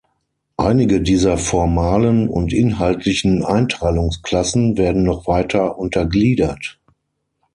[0.57, 6.79] Einige dieser formalen und inhaltlichen Einteilungs-Klassen werden noch weiter untergliedert.